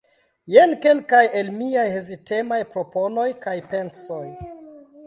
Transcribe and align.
Jen 0.53 0.71
kelkaj 0.85 1.19
el 1.41 1.51
miaj 1.59 1.85
hezitemaj 1.97 2.61
proponoj 2.73 3.31
kaj 3.47 3.57
pensoj. 3.77 4.23